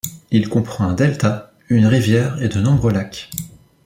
[0.31, 3.29] Il comprend un delta, une rivière et de nombreux lacs.